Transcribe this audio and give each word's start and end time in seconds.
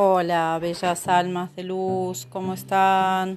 Hola, 0.00 0.56
bellas 0.62 1.08
almas 1.08 1.56
de 1.56 1.64
luz, 1.64 2.24
¿cómo 2.30 2.54
están? 2.54 3.36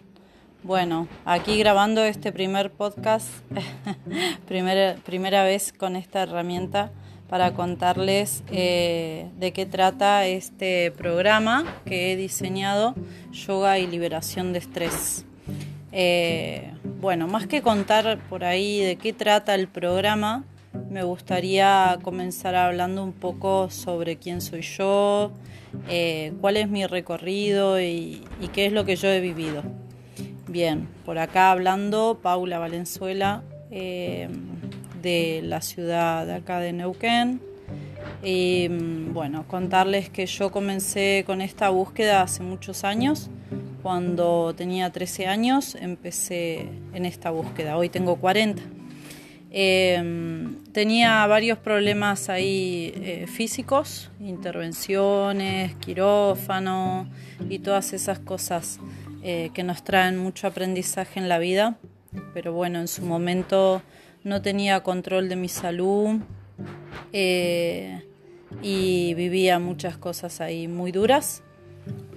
Bueno, 0.62 1.08
aquí 1.26 1.58
grabando 1.58 2.04
este 2.04 2.32
primer 2.32 2.70
podcast, 2.72 3.28
primera, 4.48 4.96
primera 5.04 5.44
vez 5.44 5.74
con 5.74 5.96
esta 5.96 6.22
herramienta 6.22 6.92
para 7.28 7.56
contarles 7.56 8.44
eh, 8.52 9.28
de 9.40 9.54
qué 9.54 9.66
trata 9.66 10.28
este 10.28 10.92
programa 10.92 11.66
que 11.84 12.14
he 12.14 12.16
diseñado, 12.16 12.94
Yoga 13.32 13.80
y 13.80 13.88
Liberación 13.88 14.54
de 14.54 14.60
Estrés. 14.60 15.26
Eh, 15.92 16.76
bueno, 17.00 17.26
más 17.28 17.48
que 17.48 17.64
contar 17.64 18.20
por 18.30 18.44
ahí 18.44 18.82
de 18.82 18.98
qué 18.98 19.14
trata 19.14 19.56
el 19.56 19.68
programa, 19.68 20.44
me 20.90 21.04
gustaría 21.04 22.00
comenzar 22.02 22.56
hablando 22.56 23.04
un 23.04 23.14
poco 23.14 23.70
sobre 23.70 24.18
quién 24.18 24.42
soy 24.42 24.62
yo, 24.62 25.32
eh, 25.90 26.34
cuál 26.42 26.58
es 26.58 26.70
mi 26.70 26.86
recorrido 26.86 27.80
y, 27.82 28.24
qué 28.54 28.66
es 28.66 28.74
lo 28.74 28.86
que 28.86 28.96
yo 28.96 29.08
he 29.10 29.20
vivido. 29.20 29.64
Bien, 30.48 30.88
por 31.06 31.18
acá 31.18 31.52
hablando 31.52 32.20
Paula 32.22 32.60
Valenzuela 32.60 33.44
eh, 33.70 34.28
de 35.02 35.42
la 35.44 35.62
ciudad 35.62 36.26
de 36.26 36.34
acá 36.34 36.60
de 36.60 36.74
Neuquén. 36.74 37.42
Y 38.24 38.68
mm, 38.70 39.14
bueno, 39.14 39.46
contarles 39.48 40.10
que 40.10 40.26
yo 40.26 40.52
comencé 40.52 41.24
con 41.26 41.42
esta 41.42 41.70
búsqueda 41.70 42.22
hace 42.22 42.44
muchos 42.44 42.84
años. 42.84 43.30
Cuando 43.82 44.54
tenía 44.56 44.92
13 44.92 45.28
años 45.28 45.76
empecé 45.76 46.68
en 46.94 47.06
esta 47.06 47.32
búsqueda. 47.32 47.78
Hoy 47.78 47.90
tengo 47.90 48.18
40. 48.18 48.81
Em, 49.54 50.64
tenía 50.72 51.28
varios 51.28 51.58
problemas 51.58 52.30
ahí 52.30 52.94
eh, 52.96 53.28
físicos, 53.28 54.10
intervenciones, 54.22 55.76
quirófano 55.76 57.10
y 57.50 57.60
todas 57.60 57.92
esas 57.92 58.20
cosas 58.20 58.80
eh, 59.24 59.52
que 59.54 59.64
nos 59.64 59.84
traen 59.84 60.18
mucho 60.18 60.48
aprendizaje 60.48 61.20
en 61.20 61.28
la 61.28 61.38
vida. 61.38 61.76
Pero 62.34 62.54
bueno, 62.54 62.80
en 62.80 62.88
su 62.88 63.04
momento 63.04 63.82
no 64.24 64.42
tenía 64.42 64.84
control 64.84 65.28
de 65.28 65.36
mi 65.36 65.50
salud 65.50 66.22
eh, 67.12 68.06
y 68.62 69.14
vivía 69.16 69.60
muchas 69.60 69.98
cosas 69.98 70.40
ahí 70.40 70.70
muy 70.70 70.94
duras. 70.94 71.44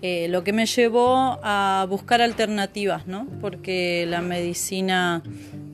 lo 0.02 0.44
que 0.44 0.52
me 0.52 0.66
llevó 0.66 1.40
a 1.42 1.86
buscar 1.88 2.20
alternativas, 2.20 3.06
¿no? 3.06 3.26
Porque 3.40 4.04
la 4.06 4.20
medicina 4.20 5.22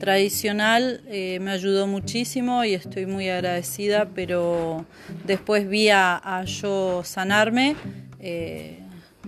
tradicional 0.01 1.01
eh, 1.09 1.37
me 1.41 1.51
ayudó 1.51 1.85
muchísimo 1.85 2.63
y 2.65 2.73
estoy 2.73 3.05
muy 3.05 3.29
agradecida, 3.29 4.09
pero 4.15 4.83
después 5.27 5.69
vi 5.69 5.89
a, 5.89 6.43
yo 6.45 7.03
sanarme, 7.03 7.75
eh, 8.19 8.79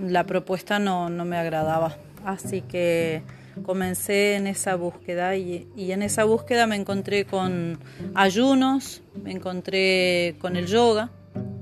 la 0.01 0.23
propuesta 0.23 0.79
no, 0.79 1.09
me 1.09 1.37
agradaba. 1.37 1.95
Así 2.25 2.61
que 2.61 3.21
comencé 3.61 4.35
en 4.35 4.47
esa 4.47 4.73
búsqueda 4.73 5.35
y, 5.35 5.67
en 5.77 6.01
esa 6.01 6.23
búsqueda 6.23 6.65
me 6.65 6.75
encontré 6.75 7.25
con 7.25 7.77
ayunos, 8.15 9.03
me 9.23 9.31
encontré 9.31 10.37
con 10.39 10.55
el 10.55 10.65
yoga 10.65 11.11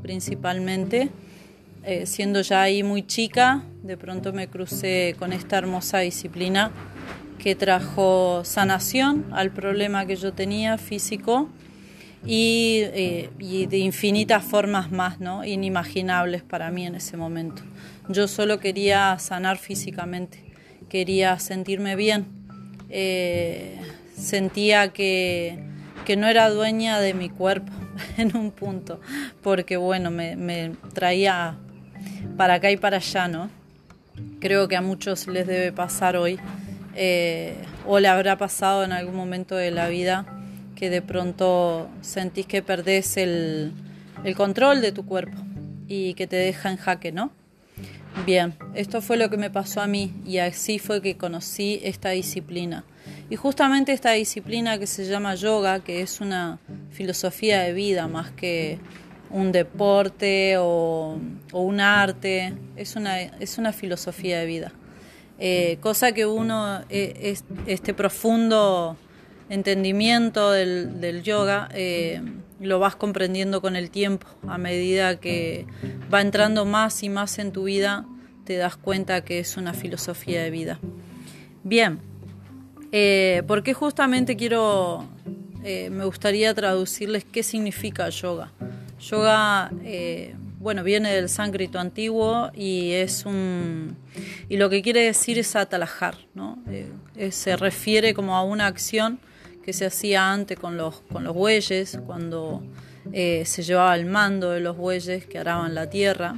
principalmente. 0.01 1.09
Eh, 1.83 2.05
siendo 2.05 2.41
ya 2.41 2.61
ahí 2.61 2.81
muy 2.81 3.05
chica, 3.05 3.63
de 3.83 3.97
pronto 3.97 4.31
me 4.31 4.47
crucé 4.47 5.15
con 5.19 5.33
esta 5.33 5.57
hermosa 5.57 5.97
disciplina 5.99 6.71
que 7.41 7.55
trajo 7.55 8.43
sanación 8.45 9.25
al 9.31 9.49
problema 9.49 10.05
que 10.05 10.15
yo 10.15 10.31
tenía 10.31 10.77
físico 10.77 11.49
y, 12.23 12.81
eh, 12.83 13.29
de 13.67 13.77
infinitas 13.79 14.43
formas 14.43 14.91
más, 14.91 15.19
¿no? 15.19 15.43
inimaginables 15.43 16.43
para 16.43 16.69
mí 16.69 16.85
en 16.85 16.93
ese 16.93 17.17
momento. 17.17 17.63
Yo 18.09 18.27
solo 18.27 18.59
quería 18.59 19.17
sanar 19.17 19.57
físicamente, 19.57 20.37
quería 20.87 21.39
sentirme 21.39 21.95
bien, 21.95 22.27
eh, 22.89 23.81
sentía 24.15 24.93
que, 24.93 25.63
que, 26.05 26.15
no 26.15 26.27
era 26.27 26.47
dueña 26.51 26.99
de 26.99 27.15
mi 27.15 27.29
cuerpo 27.29 27.73
en 28.17 28.37
un 28.37 28.51
punto, 28.51 29.01
porque 29.41 29.77
bueno, 29.77 30.11
me, 30.11 30.35
me 30.35 30.73
traía 30.93 31.57
para 32.37 32.55
acá 32.55 32.69
y 32.69 32.77
para 32.77 32.97
allá, 32.97 33.27
¿no? 33.27 33.49
Creo 34.39 34.67
que 34.67 34.75
a 34.75 34.81
muchos 34.81 35.25
les 35.25 35.47
debe 35.47 35.71
pasar 35.71 36.15
hoy 36.15 36.39
eh, 36.95 37.55
o 37.87 37.99
le 37.99 38.07
habrá 38.07 38.37
pasado 38.37 38.83
en 38.83 38.91
algún 38.91 39.15
momento 39.15 39.55
de 39.55 39.71
la 39.71 39.87
vida 39.87 40.25
que 40.75 40.89
de 40.89 41.01
pronto 41.01 41.89
sentís 42.01 42.47
que 42.47 42.61
perdés 42.63 43.17
el, 43.17 43.73
control 44.35 44.81
de 44.81 44.91
tu 44.91 45.05
cuerpo 45.05 45.37
y 45.87 46.15
que 46.15 46.27
te 46.27 46.35
deja 46.35 46.71
en 46.71 46.77
jaque, 46.77 47.11
¿no? 47.11 47.31
Bien, 48.25 48.55
esto 48.73 49.01
fue 49.01 49.17
lo 49.17 49.29
que 49.29 49.37
me 49.37 49.49
pasó 49.49 49.81
a 49.81 49.87
mí 49.87 50.13
y 50.25 50.39
así 50.39 50.79
fue 50.79 51.01
que 51.01 51.17
conocí 51.17 51.79
esta 51.83 52.09
disciplina. 52.09 52.83
Y 53.29 53.35
justamente 53.35 53.93
esta 53.93 54.11
disciplina 54.11 54.77
que 54.79 54.87
se 54.87 55.05
llama 55.05 55.35
yoga, 55.35 55.79
que 55.79 56.01
es 56.01 56.19
una 56.19 56.59
filosofía 56.91 57.61
de 57.61 57.73
vida 57.73 58.07
más 58.07 58.31
que 58.31 58.79
un 59.29 59.51
deporte 59.51 60.55
o, 60.57 61.17
o 61.51 61.61
un 61.61 61.79
arte, 61.79 62.53
es 62.75 62.95
una, 62.95 63.21
es 63.21 63.57
una 63.57 63.71
filosofía 63.71 64.39
de 64.39 64.45
vida. 64.45 64.73
Eh, 65.43 65.79
cosa 65.81 66.11
que 66.11 66.27
uno, 66.27 66.81
eh, 66.91 67.35
este 67.65 67.95
profundo 67.95 68.95
entendimiento 69.49 70.51
del, 70.51 71.23
yoga, 71.23 71.67
eh, 71.73 72.21
lo 72.59 72.77
vas 72.77 72.95
comprendiendo 72.95 73.59
con 73.59 73.75
el 73.75 73.89
tiempo, 73.89 74.27
a 74.47 74.59
medida 74.59 75.19
que 75.19 75.65
va 76.13 76.21
entrando 76.21 76.65
más 76.65 77.01
y 77.01 77.09
más 77.09 77.39
en 77.39 77.51
tu 77.51 77.63
vida, 77.63 78.05
te 78.45 78.57
das 78.57 78.77
cuenta 78.77 79.25
que 79.25 79.39
es 79.39 79.57
una 79.57 79.73
filosofía 79.73 80.43
de 80.43 80.51
vida. 80.51 80.79
Bien, 81.63 81.97
¿por 83.47 83.63
qué 83.63 83.73
justamente 83.73 84.35
quiero, 84.35 85.09
me 85.63 86.05
gustaría 86.05 86.53
traducirles 86.53 87.25
qué 87.25 87.41
significa 87.41 88.07
yoga? 88.09 88.51
Yoga 88.99 89.71
bueno, 90.61 90.83
viene 90.83 91.11
del 91.13 91.27
sánscrito 91.27 91.79
antiguo 91.79 92.51
y 92.53 92.91
es 92.91 93.25
un 93.25 93.97
y 94.47 94.57
lo 94.57 94.69
que 94.69 94.81
quiere 94.81 95.01
decir 95.01 95.39
es 95.39 95.55
atalajar, 95.55 96.15
¿no? 96.35 96.59
Eh, 97.15 97.31
se 97.31 97.57
refiere 97.57 98.13
como 98.13 98.35
a 98.35 98.43
una 98.43 98.67
acción 98.67 99.19
que 99.63 99.73
se 99.73 99.85
hacía 99.85 100.31
antes 100.31 100.59
con 100.59 100.77
los 100.77 101.01
con 101.11 101.23
los 101.23 101.33
bueyes 101.33 101.99
cuando 102.05 102.63
eh, 103.11 103.43
se 103.45 103.63
llevaba 103.63 103.95
el 103.95 104.05
mando 104.05 104.51
de 104.51 104.59
los 104.59 104.77
bueyes 104.77 105.25
que 105.25 105.39
araban 105.39 105.73
la 105.73 105.89
tierra. 105.89 106.35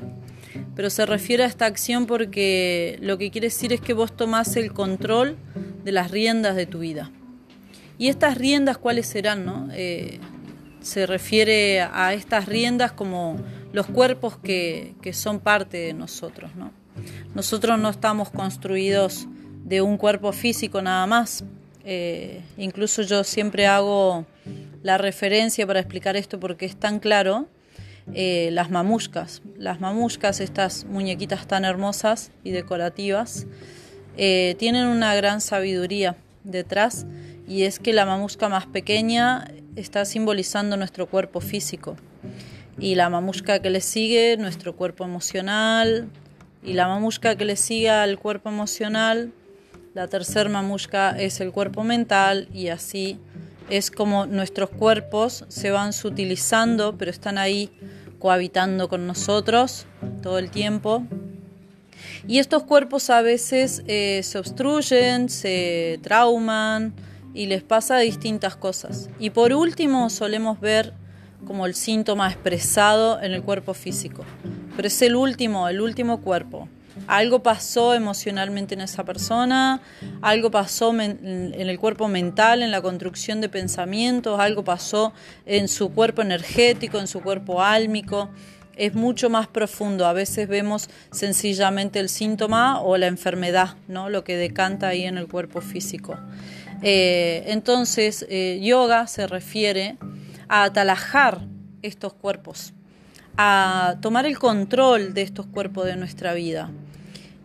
Pero 0.75 0.89
se 0.89 1.06
refiere 1.06 1.44
a 1.44 1.47
esta 1.47 1.66
acción 1.66 2.06
porque 2.06 2.97
lo 3.01 3.17
que 3.17 3.29
quiere 3.29 3.47
decir 3.47 3.73
es 3.73 3.81
que 3.81 3.94
vos 3.94 4.16
tomás 4.16 4.56
el 4.56 4.72
control 4.72 5.38
de 5.83 5.91
las 5.91 6.12
riendas 6.12 6.56
de 6.56 6.66
tu 6.66 6.79
vida. 6.79 7.12
Y 7.97 8.07
estas 8.07 8.38
riendas, 8.38 8.78
¿cuáles 8.78 9.06
serán? 9.07 9.45
No? 9.45 9.67
Eh, 9.73 10.19
se 10.81 11.06
refiere 11.06 11.81
a 11.81 12.13
estas 12.13 12.45
riendas 12.45 12.91
como 12.91 13.38
los 13.73 13.88
cuerpos 13.88 14.38
que, 14.38 14.95
son 15.11 15.39
parte 15.39 15.78
de 15.78 15.94
nosotros. 15.94 16.56
¿no? 16.56 16.72
Nosotros 17.35 17.78
no 17.78 17.89
estamos 17.89 18.29
construidos 18.29 19.28
de 19.66 19.81
un 19.81 19.97
cuerpo 19.97 20.31
físico 20.31 20.81
nada 20.81 21.06
más. 21.07 21.44
Eh, 21.83 22.41
incluso 22.57 23.01
yo 23.01 23.25
siempre 23.25 23.67
hago 23.67 24.25
la 24.83 24.97
referencia 24.97 25.67
para 25.67 25.81
explicar 25.81 26.16
esto 26.16 26.39
porque 26.39 26.66
es 26.66 26.78
tan 26.78 27.00
claro. 27.00 27.47
Eh, 28.13 28.50
las 28.51 28.69
mamushkas. 28.69 29.41
Las 29.57 29.81
mamushkas, 29.81 30.39
estas 30.39 30.85
muñequitas 30.85 31.47
tan 31.47 31.66
hermosas 31.66 32.31
y 32.44 32.51
decorativas, 32.51 33.47
eh, 34.17 34.56
tienen 34.59 34.88
una 34.88 35.16
gran 35.16 35.41
sabiduría 35.41 36.17
detrás 36.44 37.07
y 37.47 37.63
es 37.63 37.79
que 37.79 37.94
la 37.94 38.06
mamushka 38.06 38.50
más 38.50 38.67
pequeña 38.67 39.47
está 39.77 40.03
simbolizando 40.06 40.75
nuestro 40.75 41.07
cuerpo 41.07 41.39
físico 41.39 41.95
y 42.80 42.96
la 42.96 43.10
mamushka 43.10 43.60
que 43.60 43.70
le 43.70 43.81
sigue, 43.81 44.38
nuestro 44.38 44.75
cuerpo 44.75 45.04
emocional, 45.04 46.10
y 46.64 46.74
la 46.74 46.88
mamushka 46.88 47.36
que 47.36 47.46
le 47.46 47.56
sigue 47.56 47.90
al 47.90 48.18
cuerpo 48.18 48.50
emocional, 48.50 49.31
la 49.94 50.08
tercera 50.08 50.50
mamushka 50.50 51.12
es 51.12 51.40
el 51.40 51.52
cuerpo 51.52 51.84
mental, 51.84 52.48
y 52.54 52.70
así 52.70 53.20
es 53.70 53.92
como 53.92 54.25
nuestros 54.25 54.70
cuerpos 54.70 55.46
se 55.48 55.72
van 55.72 55.94
sutilizando, 55.94 56.98
pero 56.98 57.12
están 57.12 57.38
ahí 57.38 57.70
cohabitando 58.20 58.90
con 58.90 59.06
nosotros 59.08 59.86
todo 60.22 60.40
el 60.40 60.50
tiempo. 60.50 61.04
Y 62.28 62.40
estos 62.40 62.64
cuerpos 62.64 63.10
a 63.10 63.22
veces 63.22 63.84
eh, 63.88 64.22
se 64.24 64.40
obstruyen, 64.40 65.30
se 65.30 66.00
trauman 66.02 66.94
y 67.34 67.48
les 67.48 67.64
pasa 67.64 67.98
distintas 67.98 68.56
cosas. 68.56 69.10
Y 69.20 69.31
por 69.31 69.54
último 69.54 70.10
solemos 70.10 70.60
ver 70.60 70.94
como 71.45 71.66
el 71.66 71.75
síntoma 71.75 72.30
expresado 72.30 73.22
en 73.22 73.34
el 73.34 73.44
cuerpo 73.44 73.74
físico. 73.74 74.24
Pero 74.75 74.88
es 74.88 75.01
el 75.01 75.16
último, 75.16 75.68
el 75.68 75.81
último 75.81 76.22
cuerpo. 76.22 76.68
Algo 77.07 77.42
pasó 77.42 77.95
emocionalmente 77.95 78.75
en 78.75 78.81
esa 78.81 79.04
persona, 79.04 79.81
algo 80.22 80.51
pasó 80.51 80.92
en 81.00 81.54
el 81.56 81.80
cuerpo 81.80 82.07
mental, 82.07 82.62
en 82.62 82.72
la 82.72 82.81
construcción 82.81 83.42
de 83.42 83.50
pensamientos, 83.50 84.40
algo 84.40 84.63
pasó 84.63 85.12
en 85.45 85.68
su 85.68 85.92
cuerpo 85.92 86.22
energético, 86.22 87.00
en 87.00 87.07
su 87.07 87.22
cuerpo 87.22 87.62
álmico. 87.62 88.30
es 88.75 88.96
mucho 88.96 89.30
más 89.30 89.48
profundo. 89.48 90.06
A 90.07 90.13
veces 90.13 90.48
vemos 90.48 90.89
sencillamente 91.12 92.00
el 92.00 92.10
síntoma 92.10 92.81
o 92.81 92.98
la 92.98 93.06
enfermedad, 93.07 93.75
¿no? 93.88 94.10
lo 94.10 94.24
que 94.24 94.36
decanta 94.36 94.88
ahí 94.88 95.04
en 95.04 95.18
el 95.18 95.28
cuerpo 95.28 95.62
físico. 95.62 96.18
Eh, 96.81 97.44
entonces, 97.48 98.25
eh, 98.30 98.60
yoga 98.62 99.07
se 99.07 99.25
refiere 99.28 99.98
a 100.53 100.65
atalajar 100.65 101.41
estos 101.81 102.13
cuerpos, 102.13 102.73
a 103.38 103.95
tomar 104.01 104.27
el 104.27 104.38
control 104.38 105.15
de 105.15 105.23
estos 105.23 105.47
cuerpos 105.47 105.85
de 105.85 105.95
nuestra 105.95 106.35
vida. 106.35 106.69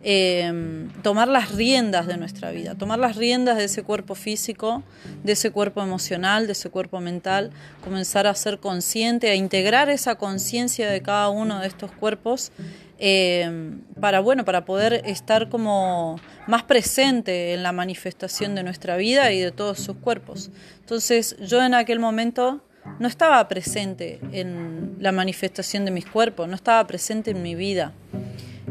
Em, 0.03 0.89
tomar 1.01 1.27
las 1.27 1.55
riendas 1.55 2.05
de 2.05 2.17
nuestra 2.17 2.51
vida, 2.51 2.75
tomar 2.75 2.99
las 2.99 3.15
riendas 3.15 3.57
de 3.57 3.63
ese 3.63 3.81
cuerpo 3.81 4.13
físico, 4.13 4.83
de 5.23 5.31
ese 5.31 5.49
cuerpo 5.49 5.81
emocional, 5.81 6.45
de 6.45 6.51
ese 6.51 6.69
cuerpo 6.69 6.99
mental, 6.99 7.49
comenzar 7.83 8.27
a 8.27 8.35
ser 8.35 8.59
consciente, 8.59 9.31
a 9.31 9.35
integrar 9.35 9.89
esa 9.89 10.13
conciencia 10.13 10.87
de 10.87 11.01
cada 11.01 11.29
uno 11.29 11.61
de 11.61 11.67
estos 11.67 11.91
cuerpos 11.91 12.51
em, 12.99 13.81
para 13.99 14.19
bueno, 14.19 14.45
para 14.45 14.65
poder 14.65 15.01
estar 15.05 15.49
como 15.49 16.19
más 16.45 16.61
presente 16.61 17.55
en 17.55 17.63
la 17.63 17.71
manifestación 17.71 18.53
de 18.53 18.61
nuestra 18.61 18.97
vida 18.97 19.31
y 19.31 19.39
de 19.39 19.51
todos 19.51 19.79
sus 19.79 19.97
cuerpos. 19.97 20.51
Entonces, 20.81 21.35
yo 21.39 21.63
en 21.63 21.73
aquel 21.73 21.99
momento 21.99 22.61
no 22.97 23.07
estaba 23.07 23.47
presente 23.47 24.19
en 24.31 24.95
la 24.99 25.11
manifestación 25.11 25.85
de 25.85 25.91
mis 25.91 26.05
cuerpos, 26.05 26.47
no 26.47 26.55
estaba 26.55 26.85
presente 26.87 27.31
en 27.31 27.41
mi 27.41 27.55
vida. 27.55 27.93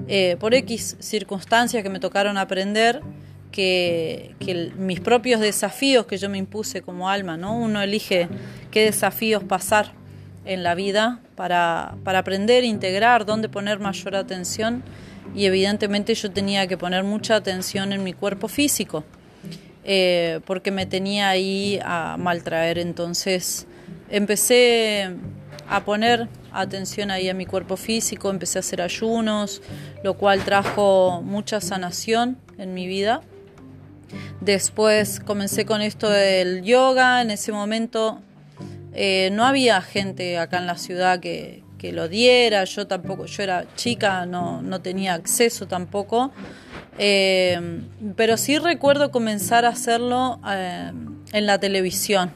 Eh, 0.09 0.37
por 0.41 0.55
X 0.55 0.97
circunstancias 1.00 1.82
que 1.82 1.91
me 1.91 2.00
tocaron 2.00 2.38
aprender, 2.38 3.03
que, 3.50 4.35
mis 4.76 5.00
propios 5.00 5.41
desafíos 5.41 6.06
que 6.06 6.17
yo 6.17 6.29
me 6.29 6.38
impuse 6.38 6.82
como 6.82 7.09
alma, 7.09 7.37
¿no? 7.37 7.56
Uno 7.56 7.82
elige 7.82 8.29
qué 8.70 8.85
desafíos 8.85 9.43
pasar 9.44 9.93
en 10.44 10.62
la 10.62 10.75
vida 10.75 11.21
para, 11.35 11.94
aprender, 12.05 12.64
integrar, 12.64 13.26
dónde 13.26 13.49
poner 13.49 13.81
mayor 13.81 14.17
atención 14.17 14.82
y 15.35 15.44
evidentemente 15.44 16.14
yo 16.14 16.31
tenía 16.31 16.67
que 16.67 16.79
poner 16.79 17.05
mucha 17.05 17.37
atención 17.37 17.93
en 17.93 18.03
mi 18.03 18.12
cuerpo 18.12 18.49
físico 18.49 19.05
eh, 19.85 20.41
porque 20.47 20.71
me 20.71 20.87
tenía 20.87 21.29
ahí 21.29 21.79
a 21.85 22.17
maltraer. 22.19 22.79
Entonces 22.79 23.67
empecé 24.11 25.15
a 25.69 25.85
poner 25.85 26.29
atención 26.53 27.11
ahí 27.11 27.29
a 27.29 27.35
mi 27.35 27.47
cuerpo 27.47 27.77
físico, 27.77 28.31
empecé 28.31 28.59
a 28.59 28.61
hacer 28.61 28.81
ayunos, 28.81 29.63
lo 30.03 30.15
cual 30.15 30.45
trajo 30.45 31.23
mucha 31.23 31.61
sanación 31.61 32.39
en 32.57 32.75
mi 32.75 32.87
vida. 32.87 33.21
Después 34.41 35.21
comencé 35.21 35.67
con 35.67 35.83
esto 35.83 36.09
del 36.09 36.63
yoga, 36.63 37.21
en 37.21 37.31
ese 37.31 37.53
momento 37.53 38.21
eh, 38.95 39.29
no 39.33 39.45
había 39.45 39.83
gente 39.83 40.39
acá 40.39 40.59
en 40.59 40.67
la 40.67 40.79
ciudad 40.79 41.21
que, 41.21 41.63
lo 41.81 42.09
diera, 42.09 42.65
yo 42.65 42.89
tampoco, 42.89 43.27
yo 43.27 43.43
era 43.45 43.65
chica, 43.77 44.27
no, 44.27 44.63
no 44.63 44.81
tenía 44.81 45.15
acceso 45.15 45.69
tampoco, 45.69 46.33
eh, 46.99 47.83
pero 48.17 48.37
sí 48.37 48.59
recuerdo 48.59 49.13
comenzar 49.13 49.65
a 49.65 49.69
hacerlo 49.69 50.41
eh, 50.51 50.91
en 51.33 51.47
la 51.47 51.61
televisión 51.61 52.33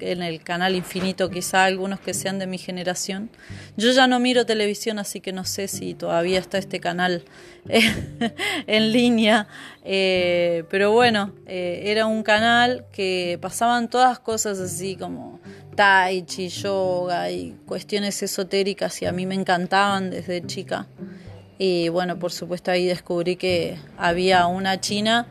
en 0.00 0.22
el 0.22 0.42
canal 0.42 0.74
Infinito, 0.74 1.30
quizá 1.30 1.64
algunos 1.64 2.00
que 2.00 2.14
sean 2.14 2.38
de 2.38 2.46
mi 2.46 2.58
generación. 2.58 3.30
Yo 3.76 3.90
ya 3.92 4.06
no 4.06 4.18
miro 4.18 4.46
televisión, 4.46 4.98
así 4.98 5.20
que 5.20 5.32
no 5.32 5.44
sé 5.44 5.68
si 5.68 5.94
todavía 5.94 6.38
está 6.38 6.58
este 6.58 6.80
canal 6.80 7.24
en 8.66 8.92
línea, 8.92 9.46
eh, 9.84 10.64
pero 10.70 10.92
bueno, 10.92 11.32
eh, 11.46 11.82
era 11.86 12.06
un 12.06 12.22
canal 12.22 12.84
que 12.92 13.38
pasaban 13.40 13.88
todas 13.88 14.18
cosas 14.18 14.58
así 14.58 14.96
como 14.96 15.40
tai 15.74 16.22
chi, 16.22 16.48
yoga 16.48 17.30
y 17.30 17.56
cuestiones 17.66 18.22
esotéricas 18.22 19.00
y 19.02 19.06
a 19.06 19.12
mí 19.12 19.26
me 19.26 19.34
encantaban 19.34 20.10
desde 20.10 20.44
chica. 20.46 20.86
Y 21.58 21.88
bueno, 21.90 22.18
por 22.18 22.32
supuesto 22.32 22.70
ahí 22.70 22.86
descubrí 22.86 23.36
que 23.36 23.76
había 23.96 24.46
una 24.46 24.80
china 24.80 25.26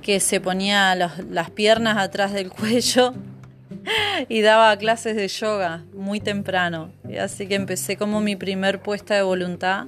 que 0.00 0.20
se 0.20 0.40
ponía 0.40 0.94
las 0.94 1.50
piernas 1.50 1.98
atrás 1.98 2.32
del 2.32 2.50
cuello 2.50 3.14
y 4.28 4.40
daba 4.40 4.76
clases 4.76 5.16
de 5.16 5.28
yoga 5.28 5.84
muy 5.94 6.20
temprano. 6.20 6.90
Así 7.20 7.46
que 7.46 7.54
empecé 7.54 7.96
como 7.96 8.20
mi 8.20 8.36
primer 8.36 8.80
puesta 8.80 9.14
de 9.14 9.22
voluntad 9.22 9.86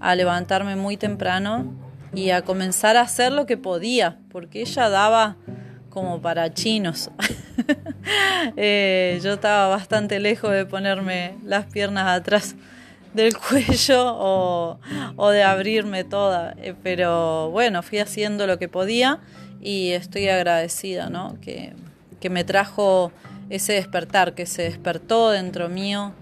a 0.00 0.14
levantarme 0.14 0.76
muy 0.76 0.96
temprano 0.96 1.72
y 2.14 2.30
a 2.30 2.42
comenzar 2.42 2.96
a 2.96 3.02
hacer 3.02 3.32
lo 3.32 3.46
que 3.46 3.56
podía, 3.56 4.18
porque 4.30 4.60
ella 4.62 4.88
daba 4.88 5.36
como 5.90 6.20
para 6.20 6.52
chinos. 6.52 7.10
Eh, 8.56 9.20
yo 9.22 9.34
estaba 9.34 9.66
bastante 9.66 10.20
lejos 10.20 10.52
de 10.52 10.64
ponerme 10.64 11.36
las 11.44 11.66
piernas 11.66 12.06
atrás 12.06 12.54
del 13.12 13.36
cuello 13.36 14.16
o, 14.16 15.30
de 15.30 15.42
abrirme 15.42 16.04
toda, 16.04 16.54
eh, 16.56 16.74
pero 16.82 17.50
bueno, 17.50 17.82
fui 17.82 17.98
haciendo 17.98 18.46
lo 18.46 18.58
que 18.58 18.68
podía 18.68 19.18
y 19.60 19.90
estoy 19.90 20.28
agradecida, 20.28 21.10
¿no? 21.10 21.36
Que, 21.40 21.74
que 22.20 22.30
me 22.30 22.44
trajo 22.44 23.12
ese 23.50 23.74
despertar, 23.74 24.34
que 24.34 24.46
se 24.46 24.62
despertó 24.62 25.30
dentro 25.30 25.68
mío, 25.68 26.12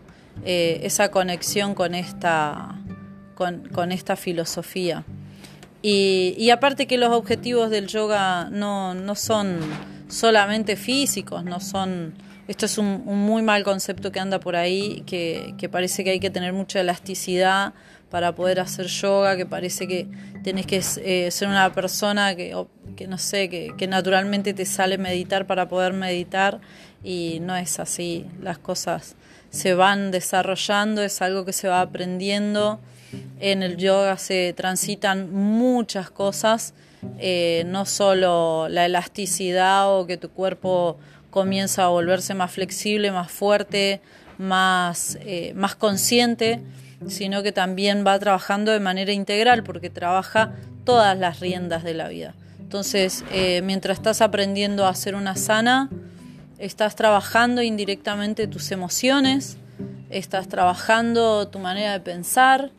eh, 0.45 0.81
esa 0.83 1.11
conexión 1.11 1.75
con 1.75 1.95
esta, 1.95 2.77
con, 3.35 3.93
esta 3.93 4.17
filosofía. 4.17 5.05
Y, 5.83 6.51
aparte 6.51 6.87
que 6.87 6.99
los 6.99 7.11
objetivos 7.11 7.71
del 7.71 7.87
yoga 7.87 8.49
no, 8.51 8.95
no 8.95 9.15
son 9.15 9.61
solamente 10.09 10.77
físicos, 10.77 11.45
no 11.45 11.61
son... 11.61 12.15
Esto 12.49 12.67
es 12.67 12.79
un, 12.79 13.05
muy 13.05 13.43
mal 13.43 13.65
concepto 13.65 14.13
que 14.13 14.21
anda 14.21 14.39
por 14.39 14.57
ahí, 14.57 15.03
que, 15.07 15.55
que 15.59 15.69
parece 15.69 16.05
que 16.05 16.11
hay 16.11 16.21
que 16.21 16.31
tener 16.31 16.53
mucha 16.53 16.81
elasticidad 16.81 17.73
para 18.11 18.35
poder 18.35 18.61
hacer 18.61 18.87
yoga, 18.87 19.37
que 19.37 19.47
parece 19.47 19.87
que 19.89 20.07
tenés 20.43 20.67
que 20.67 20.81
eh, 20.99 21.31
ser 21.31 21.49
una 21.49 21.73
persona 21.73 22.37
que, 22.37 22.55
que 22.97 23.07
no 23.07 23.19
sé, 23.19 23.49
que, 23.49 23.87
naturalmente 23.87 24.55
te 24.55 24.65
sale 24.65 24.99
meditar 24.99 25.47
para 25.47 25.69
poder 25.69 25.93
meditar 25.93 26.61
y 27.03 27.39
no 27.41 27.57
es 27.57 27.79
así, 27.79 28.27
las 28.41 28.59
cosas 28.59 29.17
se 29.51 29.75
van 29.75 30.11
desarrollando, 30.11 31.03
es 31.03 31.23
algo 31.23 31.45
que 31.45 31.53
se 31.53 31.69
va 31.69 31.81
aprendiendo, 31.81 32.81
en 33.41 33.63
el 33.63 33.77
yoga 33.77 34.19
se 34.19 34.53
transitan 34.57 35.33
muchas 35.33 36.11
cosas, 36.11 36.75
eh, 37.19 37.65
no 37.67 37.87
solo 37.87 38.69
la 38.69 38.87
elasticidad 38.87 39.97
o 39.97 40.07
que 40.07 40.17
tu 40.17 40.31
cuerpo 40.31 40.99
comienza 41.31 41.85
a 41.85 41.89
volverse 41.89 42.35
más 42.35 42.51
flexible, 42.51 43.13
más 43.13 43.31
fuerte, 43.31 44.01
más, 44.39 45.19
eh, 45.21 45.53
más 45.55 45.77
consciente, 45.77 46.61
sino 47.07 47.43
que 47.43 47.53
también 47.53 48.05
va 48.07 48.19
trabajando 48.19 48.73
de 48.73 48.81
manera 48.81 49.13
integral 49.13 49.63
porque 49.63 49.91
trabaja 49.91 50.53
todas 50.85 51.19
las 51.19 51.41
riendas 51.41 51.85
de 51.85 51.95
la 51.95 52.09
vida. 52.09 52.35
Entonces, 52.61 53.25
eh, 53.33 53.63
mientras 53.63 53.99
estás 53.99 54.21
aprendiendo 54.21 54.87
a 54.87 54.91
hacer 54.91 55.15
una 55.15 55.37
sana, 55.37 55.91
estás 56.59 56.97
trabajando 56.97 57.63
indirectamente 57.63 58.47
tus 58.47 58.71
emociones, 58.73 59.59
estás 60.11 60.49
trabajando 60.49 61.49
tu 61.49 61.59
manera 61.59 61.93
de 61.93 62.01
pensar, 62.01 62.71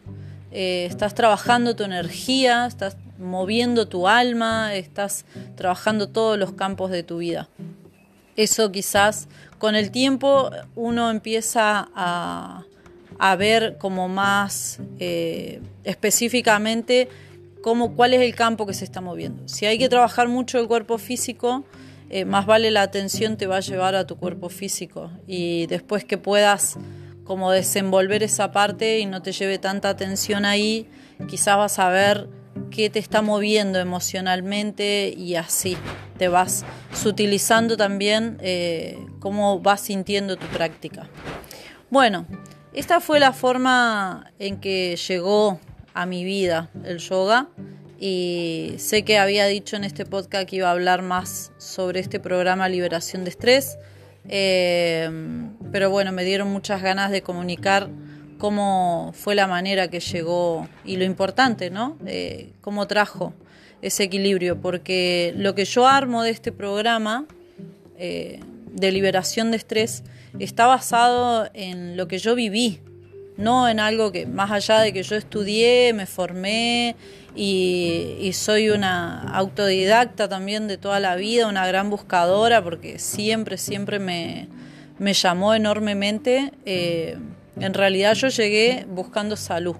eh, 0.51 0.85
estás 0.89 1.13
trabajando 1.13 1.75
tu 1.75 1.83
energía, 1.83 2.65
estás 2.65 2.97
moviendo 3.19 3.87
tu 3.87 4.07
alma, 4.07 4.73
estás 4.73 5.25
trabajando 5.55 6.09
todos 6.09 6.37
los 6.37 6.53
campos 6.53 6.91
de 6.91 7.03
tu 7.03 7.17
vida. 7.17 7.49
Eso 8.35 8.71
quizás 8.71 9.27
con 9.57 9.75
el 9.75 9.91
tiempo 9.91 10.51
uno 10.75 11.09
empieza 11.09 11.89
a, 11.95 12.63
a 13.19 13.35
ver 13.35 13.77
como 13.77 14.07
más 14.07 14.79
eh, 14.99 15.61
específicamente 15.83 17.09
cómo, 17.61 17.95
cuál 17.95 18.13
es 18.13 18.21
el 18.21 18.35
campo 18.35 18.65
que 18.65 18.73
se 18.73 18.85
está 18.85 19.01
moviendo. 19.01 19.47
Si 19.47 19.65
hay 19.65 19.77
que 19.77 19.89
trabajar 19.89 20.27
mucho 20.27 20.59
el 20.59 20.67
cuerpo 20.67 20.97
físico, 20.97 21.65
eh, 22.09 22.25
más 22.25 22.45
vale 22.45 22.71
la 22.71 22.83
atención 22.83 23.37
te 23.37 23.47
va 23.47 23.57
a 23.57 23.61
llevar 23.61 23.95
a 23.95 24.07
tu 24.07 24.17
cuerpo 24.17 24.49
físico 24.49 25.11
y 25.27 25.65
después 25.67 26.05
que 26.05 26.17
puedas 26.17 26.77
como 27.25 27.51
desenvolver 27.51 28.23
esa 28.23 28.53
parte 28.53 28.99
y 28.99 29.05
no 29.05 29.21
te 29.21 29.33
lleve 29.33 29.57
tanta 29.59 29.89
atención 29.89 30.45
ahí, 30.45 30.87
quizás 31.27 31.57
vas 31.57 31.79
a 31.79 31.89
ver 31.89 32.29
qué 32.71 32.89
te 32.89 32.99
está 32.99 33.21
moviendo 33.21 33.79
emocionalmente 33.79 35.13
y 35.15 35.35
así 35.35 35.75
te 36.17 36.29
vas 36.29 36.63
sutilizando 36.93 37.75
también 37.75 38.37
eh, 38.41 38.97
cómo 39.19 39.59
vas 39.59 39.81
sintiendo 39.81 40.37
tu 40.37 40.47
práctica. 40.47 41.09
Bueno, 41.89 42.25
esta 42.79 42.99
fue 42.99 43.19
la 43.19 43.33
forma 43.33 44.31
en 44.37 44.59
que 44.59 44.95
llegó 44.95 45.59
a 45.95 46.05
mi 46.05 46.23
vida 46.23 46.69
el 46.85 46.99
yoga 46.99 47.47
y 47.99 48.75
sé 48.77 49.03
que 49.03 49.17
había 49.17 49.47
dicho 49.47 49.75
en 49.75 49.83
este 49.83 50.05
podcast 50.05 50.47
que 50.47 50.57
iba 50.57 50.67
a 50.67 50.73
hablar 50.73 51.01
más 51.01 51.51
sobre 51.57 51.99
este 51.99 52.19
programa 52.19 52.69
Liberación 52.69 53.23
de 53.23 53.31
Estrés, 53.31 53.79
eh, 54.29 55.09
pero 55.71 55.89
bueno, 55.89 56.11
me 56.11 56.23
dieron 56.23 56.49
muchas 56.49 56.83
ganas 56.83 57.09
de 57.09 57.23
comunicar 57.23 57.89
cómo 58.37 59.11
fue 59.15 59.33
la 59.33 59.47
manera 59.47 59.87
que 59.87 59.99
llegó 59.99 60.69
y 60.85 60.97
lo 60.97 61.03
importante, 61.03 61.71
¿no? 61.71 61.97
Eh, 62.05 62.51
cómo 62.61 62.85
trajo 62.85 63.33
ese 63.81 64.03
equilibrio, 64.03 64.61
porque 64.61 65.33
lo 65.35 65.55
que 65.55 65.65
yo 65.65 65.87
armo 65.87 66.21
de 66.21 66.29
este 66.29 66.51
programa 66.51 67.25
eh, 67.97 68.39
de 68.71 68.91
liberación 68.91 69.49
de 69.49 69.57
estrés 69.57 70.03
está 70.39 70.67
basado 70.67 71.49
en 71.53 71.97
lo 71.97 72.07
que 72.07 72.17
yo 72.17 72.35
viví 72.35 72.79
no 73.37 73.69
en 73.69 73.79
algo 73.79 74.11
que 74.11 74.25
más 74.25 74.51
allá 74.51 74.79
de 74.79 74.91
que 74.91 75.03
yo 75.03 75.15
estudié, 75.15 75.93
me 75.93 76.05
formé 76.05 76.95
y, 77.35 78.31
soy 78.33 78.69
una 78.69 79.21
autodidacta 79.33 80.27
también 80.27 80.67
de 80.67 80.77
toda 80.77 80.99
la 80.99 81.15
vida, 81.15 81.47
una 81.47 81.67
gran 81.67 81.89
buscadora, 81.89 82.63
porque 82.63 82.97
siempre, 82.97 83.57
siempre 83.57 83.99
me, 83.99 84.47
llamó 85.13 85.53
enormemente. 85.53 86.51
Eh, 86.65 87.17
en 87.59 87.73
realidad 87.75 88.15
yo 88.15 88.29
llegué 88.29 88.87
buscando 88.89 89.35
salud, 89.35 89.75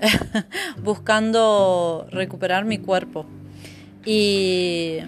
buscando 0.82 2.06
recuperar 2.10 2.64
mi 2.64 2.78
cuerpo. 2.78 3.26
Y 4.06 5.00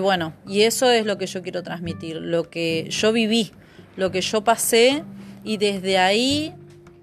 bueno, 0.00 0.32
y 0.46 0.62
eso 0.62 0.90
es 0.90 1.06
lo 1.06 1.18
que 1.18 1.26
yo 1.26 1.42
quiero 1.42 1.62
transmitir, 1.62 2.16
lo 2.16 2.50
que 2.50 2.88
yo 2.90 3.12
viví, 3.12 3.52
lo 3.98 4.12
que 4.12 4.20
yo 4.20 4.42
pasé 4.44 5.02
y 5.42 5.56
desde 5.56 5.98
ahí 5.98 6.54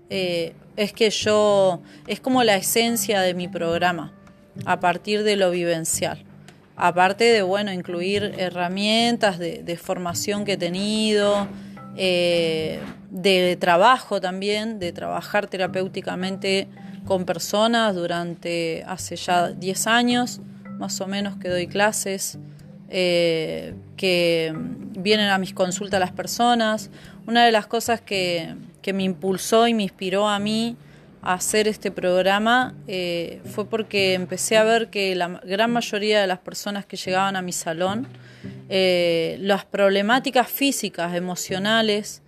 eh, 0.09 0.53
es 0.77 0.93
que 0.93 1.09
yo, 1.09 1.81
es 2.07 2.21
como 2.21 2.41
la 2.43 2.55
esencia 2.55 3.19
de 3.19 3.33
mi 3.33 3.49
programa, 3.49 4.13
a 4.65 4.79
partir 4.79 5.23
de 5.23 5.35
lo 5.35 5.51
vivencial. 5.51 6.23
Aparte 6.77 7.25
de, 7.25 7.41
bueno, 7.41 7.73
incluir 7.73 8.33
herramientas 8.37 9.39
de, 9.39 9.77
formación 9.77 10.45
que 10.45 10.53
he 10.53 10.57
tenido, 10.57 11.47
eh, 11.97 12.79
de 13.09 13.57
trabajo 13.59 14.21
también, 14.21 14.79
de 14.79 14.93
trabajar 14.93 15.47
terapéuticamente 15.47 16.69
con 17.05 17.25
personas 17.25 17.93
durante 17.93 18.85
hace 18.87 19.17
ya 19.17 19.49
10 19.49 19.87
años, 19.87 20.39
más 20.79 21.01
o 21.01 21.07
menos 21.07 21.35
que 21.35 21.49
doy 21.49 21.67
clases, 21.67 22.39
eh, 22.89 23.73
que 23.97 24.53
vienen 24.55 25.29
a 25.29 25.37
mis 25.37 25.53
consultas 25.53 25.99
las 25.99 26.11
personas. 26.11 26.91
Una 27.25 27.45
de 27.45 27.51
las 27.51 27.67
cosas 27.67 27.99
que, 28.01 28.55
que 28.81 28.93
me 28.93 29.03
impulsó 29.03 29.67
y 29.67 29.73
me 29.73 29.83
inspiró 29.83 30.27
a 30.29 30.37
mí 30.39 30.77
a 31.21 31.33
hacer 31.33 31.67
este 31.67 31.89
programa 31.89 32.75
eh, 32.87 33.41
fue 33.45 33.67
porque 33.67 34.13
empecé 34.13 34.57
a 34.57 34.63
ver 34.63 34.89
que 34.89 35.15
la 35.15 35.41
gran 35.43 35.71
mayoría 35.71 36.21
de 36.21 36.27
las 36.27 36.39
personas 36.39 36.85
que 36.85 36.95
llegaban 36.97 37.35
a 37.35 37.41
mi 37.41 37.51
salón, 37.51 38.07
eh, 38.69 39.37
las 39.39 39.65
problemáticas 39.65 40.47
físicas, 40.47 41.15
emocionales, 41.15 42.21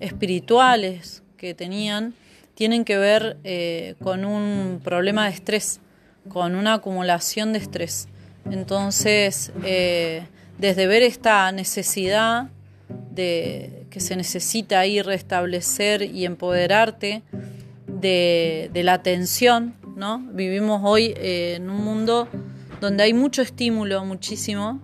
espirituales 0.00 1.22
que 1.36 1.52
tenían, 1.52 2.14
tienen 2.54 2.84
que 2.84 2.96
ver 2.96 3.36
con 4.02 4.24
un 4.24 4.80
problema 4.82 5.26
de 5.26 5.34
estrés, 5.34 5.80
con 6.28 6.56
una 6.56 6.74
acumulación 6.74 7.52
de 7.52 7.58
estrés. 7.58 8.08
Entonces, 8.50 9.52
desde 10.58 10.86
ver 10.86 11.02
esta 11.02 11.50
necesidad 11.52 12.50
de, 13.10 13.86
que 13.90 14.00
se 14.00 14.16
necesita 14.16 14.80
ahí 14.80 15.02
restablecer 15.02 16.02
y 16.02 16.24
empoderarte 16.24 17.22
de, 17.86 18.70
la 18.74 18.94
atención, 18.94 19.74
¿no? 19.96 20.18
Vivimos 20.32 20.82
hoy 20.84 21.14
eh, 21.16 21.54
en 21.56 21.70
un 21.70 21.82
mundo 21.84 22.28
donde 22.80 23.02
hay 23.04 23.14
mucho 23.14 23.42
estímulo, 23.42 24.04
muchísimo, 24.04 24.80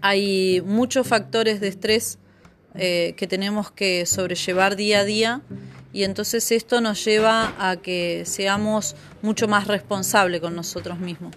hay 0.00 0.60
muchos 0.62 1.06
factores 1.06 1.60
de 1.60 1.68
estrés 1.68 2.18
eh, 2.74 3.14
que 3.16 3.26
tenemos 3.26 3.70
que 3.70 4.06
sobrellevar 4.06 4.76
día 4.76 5.00
a 5.00 5.04
día 5.04 5.40
y 5.92 6.04
entonces 6.04 6.50
esto 6.52 6.80
nos 6.80 7.04
lleva 7.04 7.54
a 7.58 7.76
que 7.76 8.24
seamos 8.26 8.96
mucho 9.22 9.48
más 9.48 9.66
responsables 9.66 10.40
con 10.40 10.54
nosotros 10.54 10.98
mismos. 10.98 11.34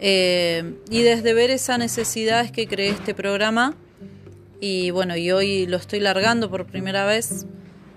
Eh, 0.00 0.74
y 0.90 1.02
desde 1.02 1.34
ver 1.34 1.50
esa 1.50 1.76
necesidad 1.78 2.44
es 2.44 2.52
que 2.52 2.68
creé 2.68 2.90
este 2.90 3.14
programa 3.14 3.74
y 4.60 4.90
bueno, 4.90 5.16
y 5.16 5.30
hoy 5.30 5.66
lo 5.66 5.76
estoy 5.76 6.00
largando 6.00 6.50
por 6.50 6.66
primera 6.66 7.04
vez 7.04 7.46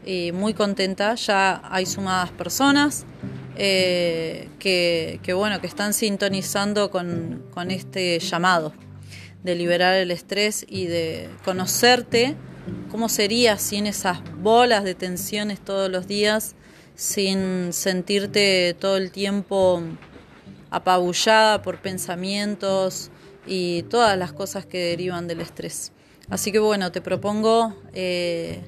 y 0.05 0.31
muy 0.31 0.53
contenta. 0.53 1.15
Ya 1.15 1.61
hay 1.63 1.85
sumadas 1.85 2.31
personas 2.31 3.05
eh, 3.57 4.49
que, 4.59 5.19
bueno, 5.33 5.59
que 5.61 5.67
están 5.67 5.93
sintonizando 5.93 6.91
con, 6.91 7.43
con 7.53 7.71
este 7.71 8.19
llamado 8.19 8.73
de 9.43 9.55
liberar 9.55 9.95
el 9.95 10.11
estrés 10.11 10.65
y 10.69 10.85
de 10.85 11.29
conocerte, 11.43 12.35
cómo 12.91 13.09
sería 13.09 13.57
sin 13.57 13.87
esas 13.87 14.19
bolas 14.37 14.83
de 14.83 14.93
tensiones 14.93 15.59
todos 15.59 15.89
los 15.89 16.07
días, 16.07 16.55
sin 16.95 17.73
sentirte 17.73 18.75
todo 18.79 18.97
el 18.97 19.11
tiempo 19.11 19.81
apabullada 20.71 21.61
por 21.61 21.79
pensamientos 21.79 23.11
y 23.45 23.83
todas 23.83 24.17
las 24.17 24.33
cosas 24.33 24.65
que 24.65 24.79
derivan 24.79 25.27
del 25.27 25.41
estrés. 25.41 25.91
Así 26.29 26.51
que 26.51 26.59
bueno, 26.59 26.91
te 26.91 27.01
propongo 27.01 27.75
eh, 27.93 28.61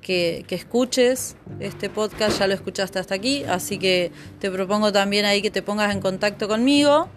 que, 0.00 0.44
escuches 0.50 1.36
este 1.60 1.88
podcast, 1.88 2.38
ya 2.38 2.46
lo 2.46 2.54
escuchaste 2.54 2.98
hasta 2.98 3.14
aquí, 3.14 3.44
así 3.44 3.78
que 3.78 4.12
te 4.40 4.50
propongo 4.50 4.92
también 4.92 5.24
ahí 5.24 5.40
que 5.40 5.50
te 5.50 5.62
pongas 5.62 5.92
en 5.94 6.00
contacto 6.00 6.48
conmigo 6.48 7.08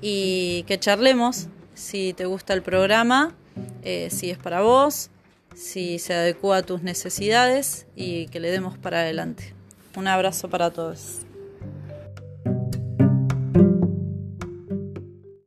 y 0.00 0.64
que 0.66 0.78
charlemos 0.78 1.48
si 1.74 2.12
te 2.12 2.26
gusta 2.26 2.54
el 2.54 2.62
programa, 2.62 3.34
eh, 3.82 4.08
si 4.10 4.30
es 4.30 4.38
para 4.38 4.62
vos, 4.62 5.10
si 5.54 5.98
se 5.98 6.14
adecua 6.14 6.58
a 6.58 6.62
tus 6.62 6.82
necesidades 6.82 7.86
y 7.96 8.26
que 8.26 8.40
le 8.40 8.50
demos 8.50 8.78
para 8.78 9.00
adelante. 9.00 9.54
Un 9.96 10.08
abrazo 10.08 10.48
para 10.48 10.70
todos. 10.70 11.26